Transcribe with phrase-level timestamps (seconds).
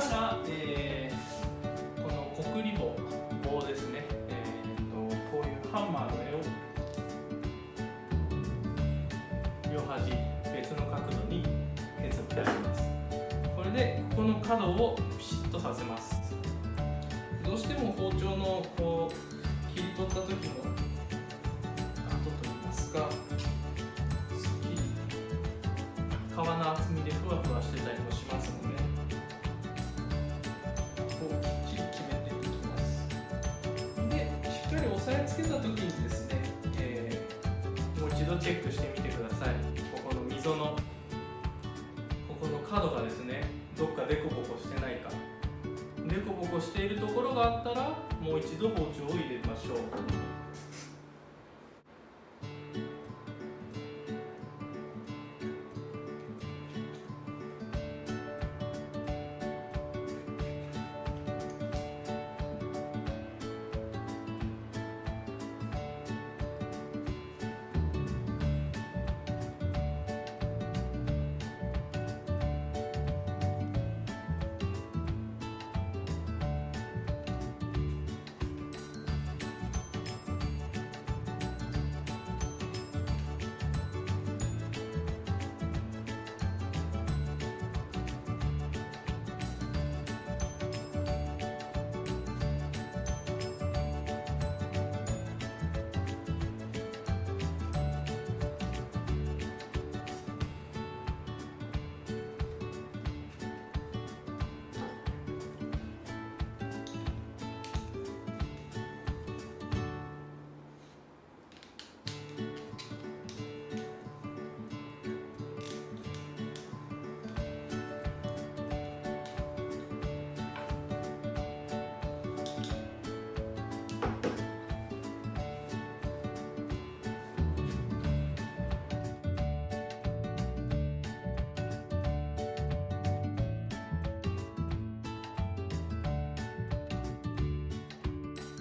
[0.00, 1.14] したら、えー
[2.02, 2.96] このコクリボ
[3.48, 6.40] 棒ですね、えーとこういうハンマーの絵を
[9.72, 10.02] 両端
[10.52, 11.42] 別の角度に
[12.02, 12.82] 削ってあります。
[13.56, 16.20] これでここの角をピシッとさせます。
[17.44, 19.14] どうしても包丁のこう
[19.74, 20.34] 切り取った時の
[22.08, 24.76] 跡といいますかすっきり
[26.30, 28.13] 皮の厚みでふわふわしてたりもし
[34.84, 35.76] り押さえつけた時に
[36.08, 36.42] ですね、
[36.78, 39.54] えーもう一度チェックしてみてください。
[39.94, 40.76] ここの溝の
[42.28, 43.44] ここの角がですね
[43.78, 45.10] どっかでこぼこしてないか。
[46.06, 47.88] デコボコしているところがあったら
[48.20, 49.78] もう一度包丁を入れましょう。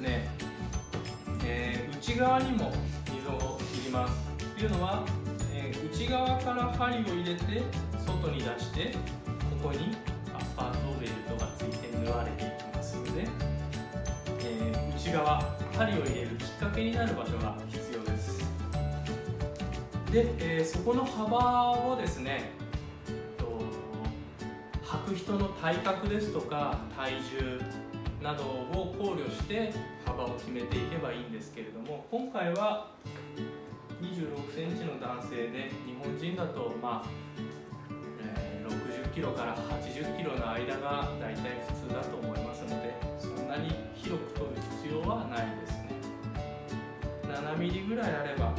[0.00, 0.28] ね
[1.44, 2.72] えー内側にも
[3.06, 4.14] 溝を切ります。
[4.56, 5.04] というのは、
[5.54, 7.62] えー内側から針を入れて
[7.98, 8.94] 外に出して
[9.62, 9.96] ここに
[10.34, 13.28] アッパーとベルトがついて縫われていきますので、
[14.40, 15.40] えー内側
[15.76, 18.40] 針を入れるきっかけになる場所が必要です。
[20.10, 22.52] で、えそこの幅をですね
[24.82, 27.60] 履く人の体格ですとか体重
[28.22, 29.72] などを考慮して
[30.04, 32.90] 幅を決めていけばいいんですけれども今回は
[34.00, 37.08] 26センチの男性で日本人だとまあ、
[38.20, 45.90] え60キロから80キロの間が大体普通だと思いますのでそんなに広く取る必要はないですね。
[47.24, 48.54] 7ミリぐらいあれば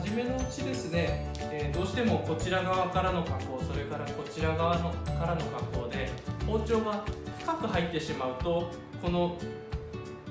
[0.00, 6.08] 初めのうちですね、えーどうしてもこちら側からの加工それからこちら側のからの加工で
[6.46, 7.04] 包丁が
[7.38, 8.70] 深く入ってしまうと
[9.02, 9.36] この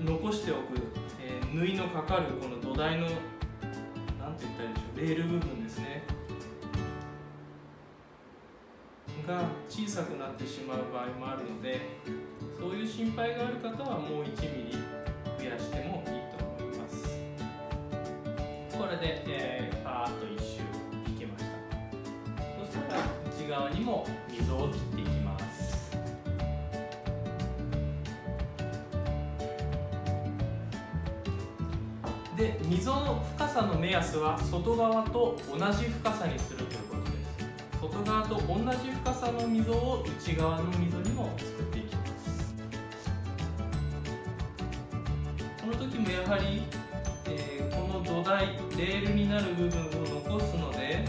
[0.03, 0.59] 残しておく、
[1.21, 6.03] えー縫いのかかるこの土台のなんて言ったらいいでしょうレール部分ですね。
[9.27, 11.79] が小さくなってしまう場合もあるので
[12.59, 17.19] そういう心配がある方はもう1ミリ増やしてもいいと思います。
[18.75, 19.48] これで、え、ー
[23.59, 25.91] 側にも溝を切っていきます。
[32.37, 37.81] で溝の深さの目安は外側と同じ深さにするということです。
[37.81, 42.55] 外側と同じ深さの溝を内側の溝にも作っていきます。
[45.61, 46.63] この時もやはり、
[47.25, 48.47] えーこの土台
[48.77, 49.89] レールになる部分を
[50.25, 51.05] 残すので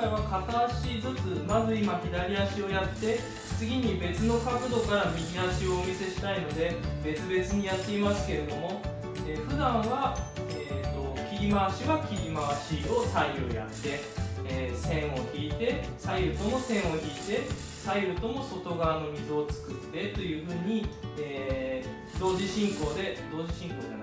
[0.00, 3.20] 回は片足ずつまず今左足をやって
[3.58, 6.74] 次に別の角度から右足をお見せしたいので
[7.04, 8.80] 別々にやっていますけれども、
[9.28, 10.16] えー、普段は、
[10.56, 14.00] えーと、切り回しは切り回しを左右やって、
[14.46, 17.44] えー、線を引いて左右とも線を引いて
[17.84, 20.86] 左右とも外側の溝を作ってというふうに、
[21.18, 23.99] えー、同時進行で同時進行じゃなく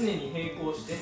[0.00, 0.94] 常に並行して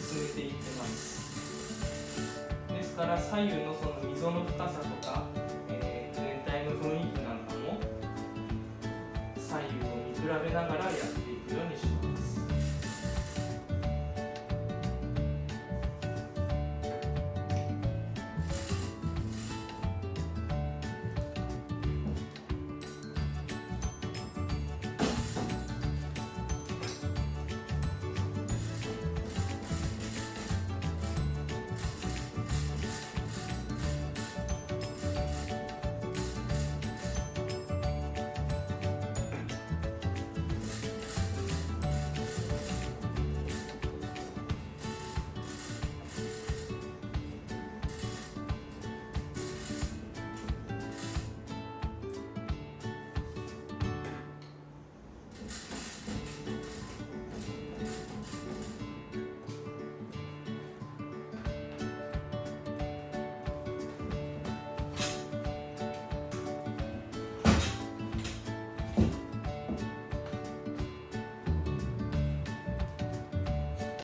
[0.00, 2.48] 進めていってます。
[2.68, 5.26] ですから左右のその溝の深さとか、
[5.68, 7.78] えー、全体の雰囲気なんかも
[9.36, 11.22] 左右を見比べながらやっていく。
[11.22, 11.25] ようにします